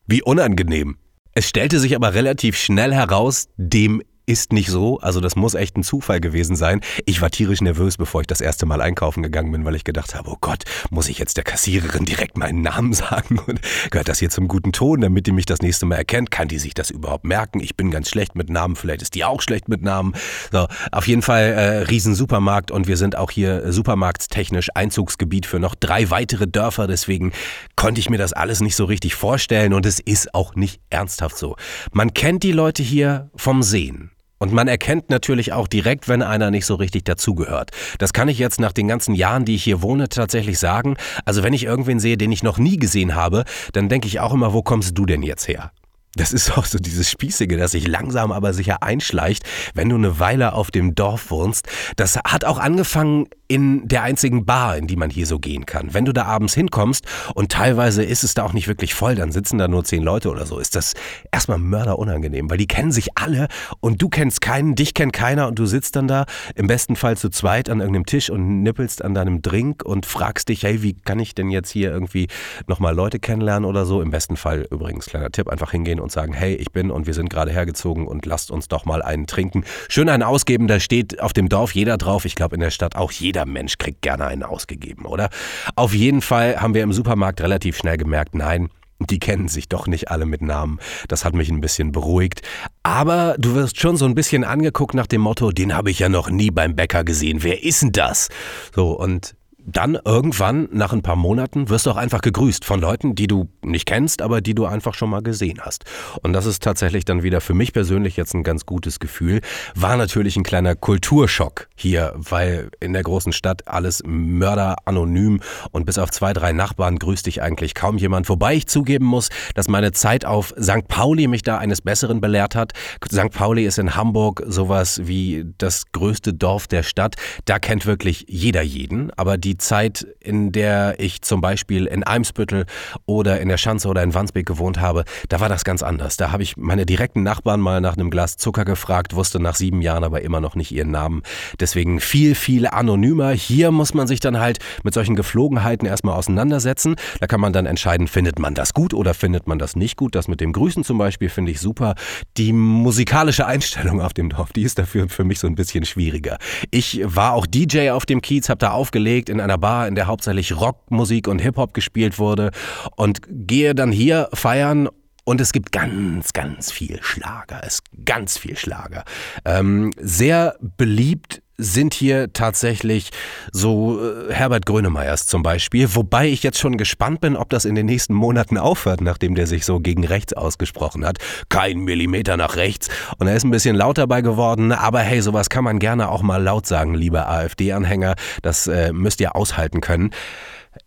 Wie 0.08 0.24
unangenehm. 0.24 0.98
Es 1.34 1.48
stellte 1.48 1.80
sich 1.80 1.96
aber 1.96 2.16
relativ 2.16 2.58
schnell 2.58 2.94
heraus, 2.94 3.50
dem 3.56 4.02
ist 4.30 4.54
nicht 4.54 4.70
so. 4.70 5.00
Also 5.00 5.22
das 5.22 5.36
muss 5.36 5.56
echt 5.56 5.76
ein 5.76 5.82
Zufall 5.82 6.22
gewesen 6.22 6.56
sein. 6.56 6.82
Ich 7.06 7.20
war 7.20 7.32
tierisch 7.32 7.62
nervös, 7.62 7.98
bevor 7.98 8.22
ich 8.22 8.28
das 8.28 8.42
erste 8.42 8.68
Mal 8.68 8.80
einkaufen 8.80 9.24
gegangen 9.24 9.52
bin, 9.52 9.66
weil 9.66 9.74
ich 9.74 9.84
gedacht 9.84 10.14
habe, 10.14 10.30
oh 10.30 10.38
Gott, 10.40 10.66
muss 10.92 11.10
ich 11.10 11.18
jetzt 11.18 11.38
der 11.38 11.44
Kassiererin 11.44 12.06
direkt 12.06 12.38
meinen 12.38 12.62
Namen 12.62 12.94
sagen? 12.94 13.40
Und 13.40 13.60
gehört 13.90 14.08
das 14.08 14.20
hier 14.20 14.30
zum 14.30 14.48
guten 14.48 14.72
Ton, 14.72 15.02
damit 15.02 15.26
die 15.26 15.32
mich 15.32 15.48
das 15.48 15.64
nächste 15.64 15.88
Mal 15.88 15.96
erkennt? 15.96 16.30
Kann 16.30 16.48
die 16.48 16.60
sich 16.60 16.76
das 16.76 16.92
überhaupt 16.92 17.26
merken? 17.26 17.60
Ich 17.60 17.76
bin 17.76 17.90
ganz 17.90 18.08
schlecht 18.08 18.36
mit 18.36 18.52
Namen, 18.52 18.76
vielleicht 18.76 19.02
ist 19.02 19.16
die 19.16 19.26
auch 19.26 19.42
schlecht 19.42 19.68
mit 19.68 19.82
Namen. 19.82 20.14
So, 20.52 20.68
auf 20.92 21.08
jeden 21.08 21.24
Fall 21.24 21.46
äh, 21.46 21.78
riesen 21.86 22.14
Supermarkt 22.14 22.70
und 22.70 22.88
wir 22.88 22.98
sind 22.98 23.18
auch 23.18 23.32
hier 23.32 23.74
supermarktstechnisch 23.74 24.70
Einzugsgebiet 24.76 25.48
für 25.48 25.58
noch 25.58 25.74
drei 25.74 26.12
weitere 26.12 26.46
Dörfer. 26.46 26.86
Deswegen 26.86 27.32
konnte 27.76 28.00
ich 28.00 28.12
mir 28.12 28.20
das 28.20 28.34
alles 28.34 28.62
nicht 28.62 28.76
so 28.76 28.86
richtig 28.86 29.16
vorstellen 29.16 29.74
und 29.74 29.88
es 29.88 30.00
ist 30.00 30.36
auch 30.36 30.54
nicht 30.54 30.82
ernsthaft 30.92 31.36
so. 31.36 31.56
Man 31.92 32.14
kennt 32.14 32.44
die 32.44 32.52
Leute 32.52 32.84
hier 32.84 33.32
vom 33.36 33.64
Sehen. 33.64 34.12
Und 34.40 34.54
man 34.54 34.68
erkennt 34.68 35.10
natürlich 35.10 35.54
auch 35.54 35.68
direkt, 35.68 36.08
wenn 36.08 36.22
einer 36.22 36.50
nicht 36.50 36.66
so 36.66 36.76
richtig 36.76 37.04
dazugehört. 37.04 37.72
Das 37.98 38.14
kann 38.14 38.30
ich 38.30 38.40
jetzt 38.40 38.60
nach 38.60 38.72
den 38.72 38.88
ganzen 38.88 39.14
Jahren, 39.14 39.46
die 39.46 39.56
ich 39.56 39.64
hier 39.64 39.82
wohne, 39.82 40.10
tatsächlich 40.10 40.58
sagen. 40.60 40.96
Also 41.26 41.44
wenn 41.44 41.54
ich 41.54 41.66
irgendwen 41.66 42.00
sehe, 42.00 42.18
den 42.18 42.32
ich 42.32 42.42
noch 42.42 42.58
nie 42.58 42.78
gesehen 42.78 43.16
habe, 43.16 43.44
dann 43.74 43.90
denke 43.90 44.08
ich 44.08 44.20
auch 44.20 44.34
immer, 44.34 44.54
wo 44.54 44.64
kommst 44.64 44.98
du 44.98 45.06
denn 45.06 45.24
jetzt 45.24 45.48
her? 45.48 45.72
Das 46.16 46.34
ist 46.34 46.58
auch 46.58 46.66
so 46.66 46.80
dieses 46.80 47.12
Spießige, 47.12 47.58
das 47.58 47.72
sich 47.72 47.88
langsam 47.88 48.32
aber 48.32 48.54
sicher 48.54 48.82
einschleicht, 48.82 49.44
wenn 49.76 49.90
du 49.90 49.96
eine 49.96 50.20
Weile 50.20 50.54
auf 50.54 50.72
dem 50.72 50.96
Dorf 50.96 51.30
wohnst. 51.30 51.68
Das 51.98 52.18
hat 52.18 52.46
auch 52.46 52.58
angefangen 52.58 53.28
in 53.50 53.88
der 53.88 54.04
einzigen 54.04 54.46
Bar, 54.46 54.78
in 54.78 54.86
die 54.86 54.96
man 54.96 55.10
hier 55.10 55.26
so 55.26 55.40
gehen 55.40 55.66
kann. 55.66 55.94
Wenn 55.94 56.06
du 56.06 56.14
da 56.14 56.26
abends 56.26 56.54
hinkommst 56.54 57.04
und 57.34 57.52
teilweise 57.52 58.04
ist 58.04 58.24
es 58.24 58.36
da 58.36 58.44
auch 58.44 58.54
nicht 58.54 58.68
wirklich 58.68 58.94
voll, 58.94 59.16
dann 59.16 59.32
sitzen 59.32 59.58
da 59.58 59.68
nur 59.68 59.84
zehn 59.84 60.04
Leute 60.04 60.30
oder 60.30 60.46
so, 60.46 60.60
ist 60.60 60.76
das 60.76 60.94
erstmal 61.32 61.58
mörderunangenehm, 61.58 62.50
weil 62.50 62.60
die 62.60 62.68
kennen 62.68 62.92
sich 62.92 63.18
alle 63.18 63.48
und 63.80 64.04
du 64.04 64.08
kennst 64.08 64.42
keinen, 64.42 64.76
dich 64.76 64.94
kennt 64.94 65.14
keiner 65.14 65.48
und 65.48 65.58
du 65.58 65.66
sitzt 65.66 65.96
dann 65.96 66.08
da 66.08 66.26
im 66.54 66.68
besten 66.68 66.96
Fall 66.96 67.18
zu 67.18 67.30
zweit 67.30 67.72
an 67.72 67.80
irgendeinem 67.80 68.06
Tisch 68.06 68.30
und 68.30 68.62
nippelst 68.62 69.04
an 69.04 69.16
deinem 69.16 69.42
Drink 69.42 69.84
und 69.84 70.06
fragst 70.06 70.50
dich, 70.50 70.62
hey, 70.62 70.84
wie 70.84 70.94
kann 70.94 71.18
ich 71.18 71.34
denn 71.34 71.50
jetzt 71.50 71.72
hier 71.72 71.90
irgendwie 71.90 72.28
nochmal 72.68 72.94
Leute 72.94 73.18
kennenlernen 73.18 73.68
oder 73.68 73.86
so? 73.88 74.04
Im 74.04 74.12
besten 74.12 74.38
Fall 74.38 74.68
übrigens, 74.70 75.08
kleiner 75.08 75.32
Tipp, 75.32 75.50
einfach 75.50 75.72
hingehen 75.72 76.00
und 76.00 76.12
sagen, 76.12 76.34
hey, 76.34 76.54
ich 76.54 76.72
bin 76.72 76.92
und 76.92 77.08
wir 77.08 77.16
sind 77.16 77.32
gerade 77.32 77.52
hergezogen 77.52 78.06
und 78.06 78.28
lasst 78.28 78.52
uns 78.52 78.68
doch 78.68 78.86
mal 78.86 79.02
einen 79.02 79.26
trinken. 79.26 79.64
Schön 79.88 80.08
einen 80.08 80.22
ausgeben, 80.22 80.68
da 80.68 80.80
steht 80.80 81.20
auf 81.20 81.34
dem 81.34 81.50
Dorf 81.50 81.74
jeder 81.74 81.98
drauf, 81.98 82.26
ich 82.26 82.36
glaube 82.36 82.54
in 82.56 82.62
der 82.62 82.70
Stadt 82.70 82.96
auch 82.96 83.12
jeder 83.12 83.39
jeder 83.40 83.50
Mensch 83.50 83.78
kriegt 83.78 84.02
gerne 84.02 84.28
einen 84.28 84.44
ausgegeben, 84.44 85.06
oder? 85.06 85.30
Auf 85.76 85.94
jeden 85.94 86.22
Fall 86.22 86.60
haben 86.60 86.74
wir 86.74 86.84
im 86.84 86.92
Supermarkt 86.92 87.42
relativ 87.42 87.78
schnell 87.78 87.96
gemerkt, 87.96 88.36
nein, 88.36 88.70
die 89.00 89.20
kennen 89.20 89.48
sich 89.48 89.70
doch 89.70 89.88
nicht 89.88 90.12
alle 90.12 90.26
mit 90.26 90.42
Namen. 90.42 90.80
Das 91.08 91.24
hat 91.24 91.34
mich 91.34 91.50
ein 91.50 91.62
bisschen 91.62 91.94
beruhigt. 91.94 92.42
Aber 92.84 93.36
du 93.40 93.56
wirst 93.56 93.80
schon 93.80 93.96
so 93.96 94.04
ein 94.04 94.14
bisschen 94.14 94.44
angeguckt 94.44 94.94
nach 94.94 95.08
dem 95.08 95.22
Motto, 95.22 95.52
den 95.52 95.74
habe 95.74 95.90
ich 95.90 96.00
ja 96.00 96.10
noch 96.10 96.30
nie 96.30 96.52
beim 96.52 96.76
Bäcker 96.76 97.06
gesehen. 97.06 97.42
Wer 97.42 97.64
ist 97.64 97.82
denn 97.82 97.94
das? 97.94 98.28
So, 98.76 98.92
und 98.92 99.36
dann 99.72 99.98
irgendwann, 100.04 100.68
nach 100.72 100.94
ein 100.94 101.02
paar 101.02 101.16
Monaten, 101.16 101.70
wirst 101.70 101.86
du 101.86 101.92
auch 101.92 101.98
einfach 101.98 102.22
gegrüßt 102.22 102.66
von 102.66 102.80
Leuten, 102.80 103.16
die 103.16 103.28
du 103.28 103.50
nicht 103.62 103.86
kennst, 103.86 104.22
aber 104.22 104.42
die 104.42 104.56
du 104.56 104.66
einfach 104.66 104.94
schon 104.94 105.10
mal 105.10 105.22
gesehen 105.22 105.60
hast. 105.62 105.86
Und 106.22 106.34
das 106.34 106.46
ist 106.46 106.64
tatsächlich 106.64 107.06
dann 107.06 107.24
wieder 107.24 107.42
für 107.42 107.54
mich 107.54 107.74
persönlich 107.74 108.18
jetzt 108.18 108.34
ein 108.34 108.44
ganz 108.44 108.66
gutes 108.66 109.00
Gefühl. 109.00 109.42
War 109.76 109.98
natürlich 109.98 110.36
ein 110.38 110.44
kleiner 110.44 110.76
Kulturschock 110.76 111.68
hier, 111.76 112.14
weil 112.16 112.70
in 112.80 112.94
der 112.94 113.04
großen 113.04 113.34
Stadt 113.34 113.68
alles 113.68 114.02
Mörder 114.06 114.76
anonym 114.86 115.42
und 115.72 115.86
bis 115.86 115.98
auf 115.98 116.12
zwei, 116.12 116.34
drei 116.34 116.52
Nachbarn 116.52 116.98
grüßt 116.98 117.26
dich 117.26 117.42
eigentlich 117.42 117.76
kaum 117.76 117.98
jemand. 117.98 118.30
Wobei 118.30 118.56
ich 118.56 118.68
zugeben 118.68 119.06
muss, 119.06 119.30
dass 119.56 119.68
meine 119.68 119.92
Zeit 119.92 120.26
auf 120.26 120.54
St. 120.60 120.88
Pauli 120.88 121.28
mich 121.28 121.44
da 121.44 121.58
eines 121.58 121.82
Besseren 121.82 122.22
belehrt 122.22 122.56
hat. 122.56 122.74
St. 123.12 123.32
Pauli 123.32 123.66
ist 123.66 123.78
in 123.78 123.96
Hamburg 123.96 124.44
sowas 124.48 125.02
wie 125.04 125.46
das 125.58 125.92
größte 125.92 126.34
Dorf 126.34 126.68
der 126.68 126.84
Stadt. 126.84 127.16
Da 127.46 127.60
kennt 127.60 127.86
wirklich 127.86 128.26
jeder 128.28 128.62
jeden. 128.62 129.12
Aber 129.12 129.38
die 129.38 129.58
Zeit, 129.60 130.08
in 130.20 130.52
der 130.52 130.96
ich 131.00 131.22
zum 131.22 131.42
Beispiel 131.42 131.86
in 131.86 132.04
Eimsbüttel 132.04 132.66
oder 133.06 133.40
in 133.40 133.50
der 133.50 133.58
Schanze 133.58 133.88
oder 133.88 134.04
in 134.04 134.14
Wandsbek 134.14 134.46
gewohnt 134.46 134.80
habe, 134.80 135.04
da 135.30 135.40
war 135.40 135.50
das 135.50 135.64
ganz 135.64 135.84
anders. 135.84 136.18
Da 136.18 136.32
habe 136.32 136.44
ich 136.44 136.58
meine 136.58 136.86
direkten 136.86 137.24
Nachbarn 137.24 137.60
mal 137.60 137.82
nach 137.82 137.98
einem 137.98 138.10
Glas 138.10 138.38
Zucker 138.38 138.66
gefragt, 138.66 139.16
wusste 139.16 139.40
nach 139.40 139.56
sieben 139.56 139.82
Jahren 139.82 140.04
aber 140.04 140.22
immer 140.22 140.42
noch 140.42 140.56
nicht 140.56 140.72
ihren 140.72 140.92
Namen. 140.92 141.24
Deswegen 141.60 142.00
viel, 142.00 142.36
viel 142.36 142.68
anonymer. 142.68 143.32
Hier 143.32 143.72
muss 143.72 143.94
man 143.94 144.08
sich 144.08 144.20
dann 144.20 144.40
halt 144.40 144.60
mit 144.84 144.94
solchen 144.94 145.16
Geflogenheiten 145.16 145.88
erstmal 145.88 146.16
auseinandersetzen. 146.16 146.96
Da 147.20 147.28
kann 147.28 147.40
man 147.40 147.54
dann 147.54 147.66
entscheiden, 147.66 148.08
findet 148.08 148.40
man 148.40 148.54
das 148.54 148.74
gut 148.74 148.94
oder 148.94 149.14
findet 149.14 149.48
man 149.48 149.60
das 149.60 149.76
nicht 149.76 149.98
gut. 149.98 150.16
Das 150.16 150.28
mit 150.28 150.42
dem 150.42 150.54
Grüßen 150.54 150.84
zum 150.84 150.98
Beispiel 150.98 151.30
finde 151.30 151.52
ich 151.52 151.60
super. 151.60 151.96
Die 152.38 152.54
musikalische 152.54 153.46
Einstellung 153.46 154.02
auf 154.02 154.14
dem 154.14 154.30
Dorf, 154.30 154.54
die 154.54 154.64
ist 154.64 154.80
dafür 154.80 155.10
für 155.10 155.24
mich 155.24 155.40
so 155.40 155.48
ein 155.48 155.56
bisschen 155.56 155.86
schwieriger. 155.86 156.38
Ich 156.72 157.02
war 157.04 157.34
auch 157.34 157.46
DJ 157.46 157.92
auf 157.92 158.06
dem 158.06 158.22
Kiez, 158.22 158.50
habe 158.50 158.60
da 158.60 158.72
aufgelegt 158.72 159.30
in 159.30 159.42
einer 159.42 159.49
Bar, 159.58 159.88
in 159.88 159.96
der 159.96 160.08
hauptsächlich 160.08 160.60
Rockmusik 160.60 161.28
und 161.28 161.40
Hip-Hop 161.40 161.74
gespielt 161.74 162.20
wurde 162.20 162.52
und 162.96 163.22
gehe 163.28 163.76
dann 163.76 163.92
hier 163.92 164.30
feiern 164.34 164.90
und 165.30 165.42
es 165.42 165.52
gibt 165.52 165.72
ganz, 165.72 166.34
ganz 166.34 166.72
viel 166.72 167.04
Schlager. 167.04 167.62
Es 167.64 167.84
ganz 168.04 168.38
viel 168.38 168.58
Schlager. 168.58 169.04
Ähm, 169.46 169.92
sehr 169.98 170.56
beliebt 170.60 171.44
sind 171.60 171.94
hier 171.94 172.32
tatsächlich 172.34 173.12
so 173.52 174.00
äh, 174.02 174.34
Herbert 174.34 174.66
Grönemeyers 174.66 175.28
zum 175.28 175.44
Beispiel, 175.44 175.94
wobei 175.94 176.28
ich 176.28 176.42
jetzt 176.42 176.58
schon 176.58 176.78
gespannt 176.78 177.22
bin, 177.22 177.36
ob 177.36 177.50
das 177.50 177.66
in 177.66 177.76
den 177.76 177.86
nächsten 177.86 178.14
Monaten 178.14 178.58
aufhört, 178.58 179.02
nachdem 179.02 179.36
der 179.36 179.46
sich 179.46 179.66
so 179.66 179.80
gegen 179.80 180.06
rechts 180.06 180.34
ausgesprochen 180.34 181.06
hat. 181.06 181.18
Kein 181.50 181.80
Millimeter 181.80 182.38
nach 182.38 182.56
rechts. 182.56 182.88
Und 183.18 183.28
er 183.28 183.36
ist 183.36 183.44
ein 183.44 183.52
bisschen 183.52 183.76
laut 183.76 183.98
dabei 183.98 184.22
geworden, 184.22 184.72
aber 184.72 185.02
hey, 185.02 185.22
sowas 185.22 185.50
kann 185.50 185.64
man 185.64 185.80
gerne 185.80 186.10
auch 186.10 186.22
mal 186.22 186.42
laut 186.42 186.66
sagen, 186.66 186.96
liebe 186.96 187.28
AfD-Anhänger. 187.28 188.16
Das 188.42 188.68
äh, 188.68 188.94
müsst 188.94 189.20
ihr 189.20 189.36
aushalten 189.36 189.82
können. 189.82 190.12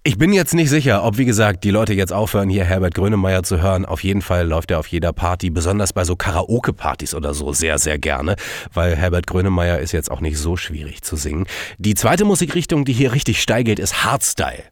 Ich 0.04 0.16
bin 0.16 0.32
jetzt 0.32 0.54
nicht 0.54 0.70
sicher, 0.70 1.04
ob, 1.04 1.18
wie 1.18 1.24
gesagt, 1.24 1.64
die 1.64 1.70
Leute 1.70 1.92
jetzt 1.92 2.12
aufhören, 2.12 2.48
hier 2.48 2.64
Herbert 2.64 2.94
Grönemeyer 2.94 3.42
zu 3.42 3.60
hören. 3.60 3.84
Auf 3.84 4.04
jeden 4.04 4.22
Fall 4.22 4.46
läuft 4.46 4.70
er 4.70 4.78
auf 4.78 4.86
jeder 4.86 5.12
Party, 5.12 5.50
besonders 5.50 5.92
bei 5.92 6.04
so 6.04 6.16
Karaoke-Partys 6.16 7.14
oder 7.14 7.34
so, 7.34 7.52
sehr, 7.52 7.78
sehr 7.78 7.98
gerne, 7.98 8.36
weil 8.72 8.96
Herbert 8.96 9.26
Grönemeyer 9.26 9.78
ist 9.78 9.92
jetzt 9.92 10.10
auch 10.10 10.20
nicht 10.20 10.38
so 10.38 10.56
schwierig 10.56 11.02
zu 11.02 11.16
singen. 11.16 11.46
Die 11.78 11.94
zweite 11.94 12.24
Musikrichtung, 12.24 12.84
die 12.84 12.92
hier 12.92 13.12
richtig 13.12 13.42
steigelt, 13.42 13.78
ist 13.78 14.04
Hardstyle. 14.04 14.64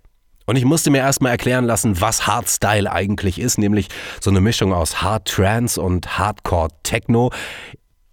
Und 0.47 0.57
ich 0.57 0.64
musste 0.64 0.90
mir 0.90 0.99
erstmal 0.99 1.33
erklären 1.33 1.64
lassen, 1.64 2.00
was 2.00 2.26
Hardstyle 2.26 2.90
eigentlich 2.90 3.40
ist, 3.40 3.59
nämlich 3.59 3.88
so 4.21 4.31
eine 4.31 4.40
Mischung 4.40 4.73
aus 4.73 5.02
Hard 5.02 5.29
Trance 5.29 5.81
und 5.81 6.19
Hardcore 6.19 6.71
Techno. 6.83 7.31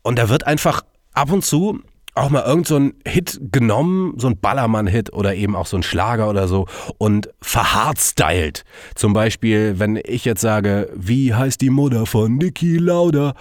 Und 0.04 0.20
da 0.20 0.30
wird 0.30 0.46
einfach 0.46 0.82
ab 1.13 1.32
und 1.32 1.44
zu 1.44 1.80
auch 2.18 2.30
mal 2.30 2.44
irgend 2.44 2.68
so 2.68 2.80
Hit 3.06 3.40
genommen, 3.52 4.16
so 4.18 4.28
ein 4.28 4.40
Ballermann-Hit 4.40 5.14
oder 5.14 5.36
eben 5.36 5.56
auch 5.56 5.66
so 5.66 5.78
ein 5.78 5.84
Schlager 5.84 6.30
oder 6.30 6.48
so 6.48 6.68
und 6.98 7.30
verhardstylt. 7.42 8.64
Zum 8.96 9.14
Beispiel, 9.14 9.80
wenn 9.80 10.00
ich 10.04 10.26
jetzt 10.26 10.42
sage, 10.42 10.90
wie 10.96 11.34
heißt 11.34 11.62
die 11.62 11.70
Mutter 11.70 12.06
von 12.06 12.38
Niki 12.38 12.78
Lauda? 12.78 13.34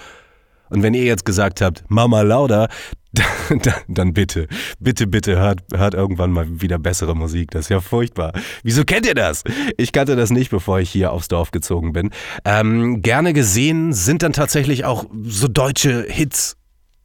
Und 0.69 0.83
wenn 0.83 0.95
ihr 0.95 1.05
jetzt 1.05 1.25
gesagt 1.25 1.61
habt, 1.61 1.85
Mama 1.89 2.23
Lauda, 2.23 2.69
dann, 3.49 3.75
dann 3.89 4.13
bitte, 4.13 4.47
bitte, 4.79 5.07
bitte 5.07 5.37
hört, 5.37 5.61
hört 5.75 5.95
irgendwann 5.95 6.33
mal 6.33 6.61
wieder 6.61 6.79
bessere 6.79 7.15
Musik. 7.15 7.51
Das 7.53 7.63
ist 7.63 7.69
ja 7.71 7.81
furchtbar. 7.81 8.33
Wieso 8.63 8.85
kennt 8.85 9.07
ihr 9.07 9.15
das? 9.15 9.43
Ich 9.77 9.93
kannte 9.93 10.17
das 10.17 10.31
nicht, 10.31 10.51
bevor 10.51 10.81
ich 10.81 10.91
hier 10.91 11.13
aufs 11.13 11.29
Dorf 11.29 11.51
gezogen 11.51 11.93
bin. 11.93 12.11
Ähm, 12.45 13.01
gerne 13.03 13.33
gesehen 13.33 13.93
sind 13.93 14.23
dann 14.23 14.33
tatsächlich 14.33 14.85
auch 14.85 15.07
so 15.23 15.49
deutsche 15.49 16.05
Hits 16.09 16.57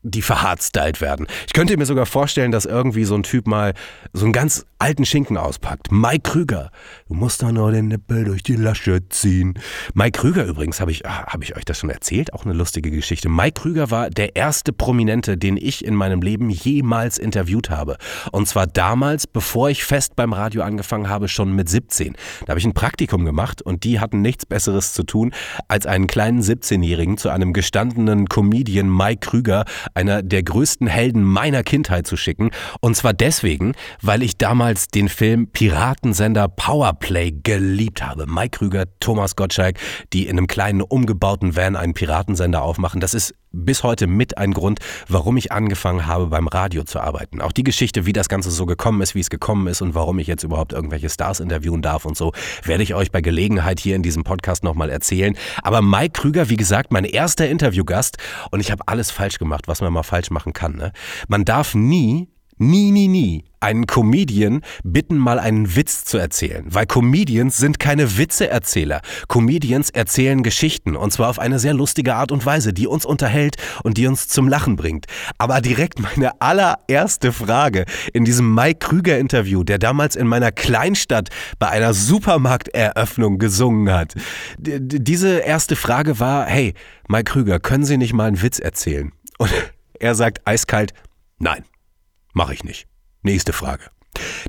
die 0.04 0.22
verhardstylt 0.22 1.02
werden. 1.02 1.28
Ich 1.48 1.54
könnte 1.54 1.78
mir 1.78 1.86
sogar 1.86 2.06
vorstellen, 2.06 2.52
dass 2.52 2.66
irgendwie 2.66 3.04
so 3.04 3.16
ein 3.16 3.24
Typ 3.24 3.48
mal 3.48 3.74
so 4.14 4.26
einen 4.26 4.34
ganz 4.34 4.66
alten 4.80 5.06
Schinken 5.06 5.38
auspackt. 5.38 5.92
Mike 5.92 6.24
Krüger. 6.24 6.72
Du 7.08 7.14
musst 7.14 7.44
doch 7.44 7.52
nur 7.52 7.72
den 7.72 7.88
Nippel 7.88 8.24
durch 8.24 8.42
die 8.42 8.56
Lasche 8.56 9.08
ziehen. 9.10 9.60
Mike 9.94 10.20
Krüger 10.20 10.44
übrigens, 10.46 10.82
habe 10.82 10.90
ich, 10.90 11.06
ah, 11.06 11.28
hab 11.28 11.44
ich 11.44 11.56
euch 11.56 11.66
das 11.66 11.78
schon 11.78 11.92
erzählt? 11.92 12.34
Auch 12.34 12.46
eine 12.46 12.54
lustige 12.54 12.90
Geschichte. 12.90 13.30
Mike 13.30 13.62
Krüger 13.62 13.92
war 13.92 14.10
der 14.10 14.36
erste 14.36 14.74
Prominente, 14.74 15.38
den 15.38 15.56
ich 15.56 15.86
in 15.86 15.94
meinem 15.94 16.22
Leben 16.24 16.50
jemals 16.50 17.20
interviewt 17.20 17.70
habe. 17.70 17.98
Und 18.32 18.48
zwar 18.48 18.66
damals, 18.66 19.28
bevor 19.28 19.70
ich 19.70 19.84
fest 19.84 20.16
beim 20.16 20.34
Radio 20.34 20.64
angefangen 20.64 21.10
habe, 21.10 21.28
schon 21.28 21.54
mit 21.54 21.70
17. 21.70 22.16
Da 22.46 22.50
habe 22.50 22.60
ich 22.60 22.66
ein 22.66 22.74
Praktikum 22.74 23.24
gemacht 23.24 23.62
und 23.62 23.84
die 23.84 24.00
hatten 24.00 24.22
nichts 24.22 24.48
Besseres 24.48 24.94
zu 24.94 25.04
tun, 25.04 25.32
als 25.68 25.86
einen 25.86 26.08
kleinen 26.08 26.42
17-Jährigen 26.42 27.18
zu 27.18 27.30
einem 27.30 27.54
gestandenen 27.54 28.28
Comedian 28.28 28.90
Mike 28.90 29.30
Krüger 29.30 29.66
einer 29.94 30.24
der 30.24 30.44
größten 30.44 30.88
Helden 30.88 31.24
meiner 31.24 31.64
Kindheit 31.64 32.08
zu 32.08 32.18
schicken. 32.18 32.52
Und 32.80 32.96
zwar 32.96 33.14
deswegen, 33.14 33.74
weil 34.02 34.24
ich 34.24 34.38
damals 34.38 34.88
den 34.88 35.10
Film 35.10 35.48
Piratensender 35.48 36.48
Powerplay 36.48 37.32
geliebt 37.32 38.04
habe. 38.04 38.26
Mike 38.28 38.58
Krüger, 38.60 38.86
Thomas 39.00 39.36
Gottschalk, 39.36 39.78
die 40.14 40.28
in 40.28 40.38
einem 40.38 40.48
kleinen 40.48 40.82
umgebauten 40.82 41.56
Van 41.56 41.76
einen 41.76 41.94
Piratensender 41.94 42.62
aufmachen. 42.62 43.00
Das 43.00 43.14
ist 43.14 43.34
bis 43.52 43.84
heute 43.84 44.08
mit 44.08 44.38
ein 44.38 44.54
Grund, 44.54 44.80
warum 45.08 45.38
ich 45.38 45.52
angefangen 45.52 46.08
habe, 46.08 46.28
beim 46.28 46.48
Radio 46.48 46.84
zu 46.84 47.00
arbeiten. 47.00 47.42
Auch 47.42 47.52
die 47.52 47.64
Geschichte, 47.64 48.06
wie 48.06 48.14
das 48.14 48.30
Ganze 48.30 48.52
so 48.52 48.66
gekommen 48.66 49.02
ist, 49.02 49.16
wie 49.16 49.20
es 49.20 49.30
gekommen 49.30 49.68
ist 49.68 49.82
und 49.82 49.94
warum 49.96 50.20
ich 50.20 50.28
jetzt 50.28 50.44
überhaupt 50.44 50.74
irgendwelche 50.74 51.10
Stars 51.10 51.40
interviewen 51.40 51.82
darf 51.82 52.06
und 52.06 52.18
so, 52.18 52.32
werde 52.64 52.84
ich 52.84 52.96
euch 52.96 53.12
bei 53.12 53.22
Gelegenheit 53.22 53.80
hier 53.80 53.96
in 53.96 54.04
diesem 54.04 54.24
Podcast 54.24 54.64
nochmal 54.64 54.90
erzählen. 54.90 55.36
Aber 55.64 55.82
Mike 55.82 56.14
Krüger, 56.14 56.50
wie 56.50 56.58
gesagt, 56.58 56.92
mein 56.92 57.06
erster 57.06 57.48
Interviewgast 57.50 58.18
und 58.52 58.60
ich 58.60 58.72
habe 58.72 58.84
alles 58.88 59.12
falsch 59.12 59.38
gemacht, 59.38 59.68
was 59.68 59.82
man 59.82 59.94
mal 59.94 60.04
falsch 60.04 60.32
machen 60.32 60.54
kann. 60.54 60.76
Ne? 60.76 60.92
Man 61.28 61.46
darf 61.46 61.76
nie 61.76 62.31
nie, 62.62 62.92
nie, 62.92 63.08
nie 63.08 63.44
einen 63.62 63.86
Comedian 63.86 64.62
bitten, 64.84 65.18
mal 65.18 65.40
einen 65.40 65.76
Witz 65.76 66.04
zu 66.04 66.18
erzählen. 66.18 66.66
Weil 66.68 66.88
Comedians 66.88 67.58
sind 67.58 67.80
keine 67.80 68.18
Witzeerzähler. 68.18 69.02
Comedians 69.28 69.92
erzählen 69.92 70.44
Geschichten 70.44 70.96
und 70.96 71.14
zwar 71.14 71.30
auf 71.30 71.40
eine 71.40 71.60
sehr 71.60 71.74
lustige 71.74 72.16
Art 72.16 72.32
und 72.32 72.46
Weise, 72.46 72.74
die 72.74 72.88
uns 72.88 73.06
unterhält 73.06 73.58
und 73.84 73.98
die 73.98 74.08
uns 74.08 74.28
zum 74.28 74.48
Lachen 74.48 74.76
bringt. 74.76 75.06
Aber 75.38 75.62
direkt 75.62 76.00
meine 76.00 76.42
allererste 76.42 77.32
Frage 77.32 77.86
in 78.14 78.26
diesem 78.26 78.54
Mike 78.54 78.80
Krüger 78.80 79.20
Interview, 79.20 79.64
der 79.64 79.78
damals 79.78 80.16
in 80.16 80.28
meiner 80.28 80.52
Kleinstadt 80.52 81.30
bei 81.60 81.70
einer 81.70 81.94
Supermarkteröffnung 81.94 83.38
gesungen 83.38 83.94
hat. 83.94 84.16
D 84.58 84.80
diese 84.82 85.40
erste 85.40 85.76
Frage 85.76 86.20
war, 86.20 86.46
hey, 86.46 86.74
Mike 87.08 87.32
Krüger, 87.32 87.60
können 87.60 87.84
Sie 87.84 87.98
nicht 87.98 88.14
mal 88.14 88.26
einen 88.26 88.42
Witz 88.42 88.60
erzählen? 88.60 89.12
Und 89.38 89.52
er 90.00 90.16
sagt 90.16 90.42
eiskalt, 90.46 90.94
nein. 91.38 91.64
Mache 92.34 92.54
ich 92.54 92.64
nicht. 92.64 92.88
Nächste 93.22 93.54
Frage. 93.54 93.84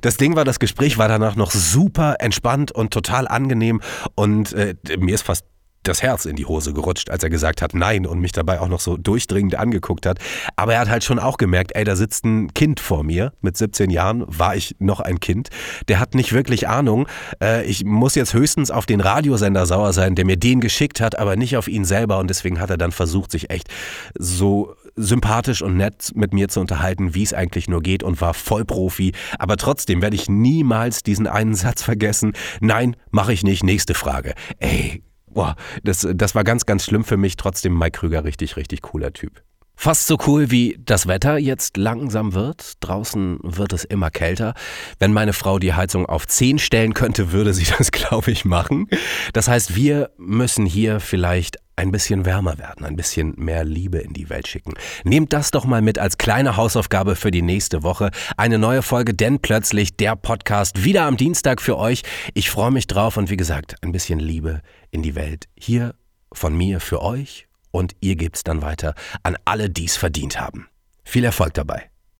Das 0.01 0.17
Ding 0.17 0.35
war, 0.35 0.45
das 0.45 0.59
Gespräch 0.59 0.99
war 0.99 1.09
danach 1.09 1.37
noch 1.37 1.53
super 1.53 2.17
entspannt 2.19 2.73
und 2.73 2.93
total 2.93 3.29
angenehm 3.29 3.81
und 4.15 4.53
äh, 4.55 4.75
mir 4.99 5.15
ist 5.15 5.23
fast 5.23 5.45
das 5.83 6.03
Herz 6.03 6.27
in 6.27 6.37
die 6.37 6.47
Hose 6.47 6.73
gerutscht, 6.73 7.11
als 7.11 7.23
er 7.23 7.31
gesagt 7.31 7.61
hat 7.61 7.75
Nein 7.75 8.07
und 8.07 8.21
mich 8.21 8.33
dabei 8.33 8.61
auch 8.61 8.69
noch 8.69 8.81
so 8.81 8.97
durchdringend 8.97 9.57
angeguckt 9.57 10.07
hat. 10.07 10.19
Aber 10.57 10.75
er 10.75 10.81
hat 10.81 10.89
halt 10.89 11.05
schon 11.05 11.19
auch 11.19 11.37
gemerkt, 11.39 11.73
ey, 11.75 11.85
da 11.85 11.97
sitzt 11.97 12.25
ein 12.25 12.55
Kind 12.55 12.81
vor 12.81 13.03
mir. 13.03 13.33
Mit 13.41 13.57
17 13.57 13.91
Jahren 13.91 14.25
war 14.27 14.55
ich 14.55 14.77
noch 14.79 15.01
ein 15.01 15.21
Kind. 15.21 15.49
Der 15.89 15.99
hat 15.99 16.15
nicht 16.15 16.33
wirklich 16.33 16.69
Ahnung. 16.69 17.09
Äh, 17.43 17.65
ich 17.65 17.85
muss 17.85 18.15
jetzt 18.15 18.35
höchstens 18.35 18.71
auf 18.71 18.87
den 18.87 19.01
Radiosender 19.01 19.67
sauer 19.67 19.93
sein, 19.93 20.15
der 20.15 20.25
mir 20.25 20.37
den 20.37 20.61
geschickt 20.61 21.01
hat, 21.01 21.19
aber 21.19 21.37
nicht 21.37 21.57
auf 21.57 21.69
ihn 21.69 21.85
selber. 21.85 22.19
Und 22.19 22.29
deswegen 22.29 22.61
hat 22.61 22.71
er 22.71 22.79
dann 22.79 22.93
versucht, 22.93 23.33
sich 23.33 23.51
echt 23.51 23.69
so 24.17 24.77
sympathisch 24.97 25.63
und 25.63 25.77
nett 25.77 26.13
mit 26.15 26.33
mir 26.33 26.49
zu 26.49 26.61
unterhalten, 26.61 27.15
wie 27.15 27.23
es 27.23 27.35
eigentlich 27.35 27.69
nur 27.69 27.83
geht 27.83 28.03
und 28.03 28.21
war 28.21 28.35
Vollprofi. 28.35 29.13
Aber 29.39 29.57
trotzdem 29.57 30.03
werde 30.03 30.17
ich 30.17 30.29
niemals 30.29 31.03
diesen 31.03 31.27
einen 31.27 31.55
Satz 31.55 31.83
vergessen. 31.83 32.33
Nein, 32.61 32.97
mache 33.11 33.33
ich 33.33 33.43
nicht. 33.43 33.65
Nächste 33.65 33.95
Frage. 33.95 34.35
Ey, 34.59 35.03
boah, 35.27 35.57
das, 35.83 36.07
das 36.15 36.35
war 36.35 36.45
ganz, 36.45 36.67
ganz 36.67 36.85
schlimm 36.85 37.05
für 37.05 37.17
mich. 37.17 37.37
Trotzdem 37.37 37.79
Mike 37.79 37.99
Krüger, 37.99 38.25
richtig, 38.25 38.57
richtig 38.57 38.83
cooler 38.83 39.13
Typ. 39.13 39.43
Fast 39.75 40.07
so 40.07 40.17
cool 40.27 40.51
wie 40.51 40.79
das 40.85 41.09
Wetter 41.09 41.39
jetzt 41.39 41.77
langsam 41.77 42.35
wird. 42.35 42.75
Draußen 42.81 43.41
wird 43.43 43.73
es 43.73 43.85
immer 43.85 44.11
kälter. 44.11 44.55
Wenn 45.01 45.13
meine 45.13 45.33
Frau 45.33 45.59
die 45.59 45.73
Heizung 45.73 46.07
auf 46.07 46.29
10 46.29 46.59
stellen 46.61 46.95
könnte, 46.95 47.33
würde 47.33 47.53
sie 47.53 47.65
das, 47.65 47.91
glaube 47.93 48.31
ich, 48.31 48.45
machen. 48.45 48.87
Das 49.33 49.49
heißt, 49.49 49.75
wir 49.75 50.11
müssen 50.19 50.67
hier 50.67 51.01
vielleicht 51.01 51.57
ein 51.83 51.91
bisschen 51.91 52.25
wärmer 52.25 52.59
werden, 52.59 52.87
ein 52.87 52.95
bisschen 52.95 53.35
mehr 53.37 53.65
Liebe 53.65 53.99
in 53.99 54.13
die 54.13 54.31
Welt 54.31 54.47
schicken. 54.47 54.75
Nehmt 55.03 55.33
das 55.33 55.51
doch 55.51 55.65
mal 55.65 55.83
mit 55.83 55.99
als 55.99 56.17
kleine 56.17 56.57
Hausaufgabe 56.57 57.17
für 57.17 57.33
die 57.33 57.43
nächste 57.43 57.83
Woche. 57.83 58.13
Eine 58.37 58.57
neue 58.59 58.83
Folge, 58.83 59.15
denn 59.15 59.41
plötzlich 59.41 59.97
der 59.97 60.15
Podcast 60.15 60.85
wieder 60.85 61.03
am 61.03 61.17
Dienstag 61.17 61.61
für 61.61 61.77
euch. 61.77 62.03
Ich 62.35 62.51
freue 62.51 62.71
mich 62.71 62.87
drauf 62.87 63.17
und 63.17 63.31
wie 63.31 63.37
gesagt, 63.37 63.75
ein 63.83 63.91
bisschen 63.91 64.21
Liebe 64.21 64.63
in 64.93 65.03
die 65.03 65.17
Welt. 65.17 65.49
Hier 65.59 65.97
von 66.33 66.57
mir 66.57 66.79
für 66.79 67.03
euch 67.03 67.49
und 67.73 67.97
ihr 68.01 68.15
gebt's 68.15 68.45
dann 68.45 68.63
weiter 68.63 68.95
an 69.25 69.37
alle, 69.45 69.69
die 69.69 69.87
es 69.87 69.97
verdient 69.97 70.41
haben. 70.41 70.69
Viel 71.03 71.25
Erfolg 71.25 71.55
dabei. 71.55 71.92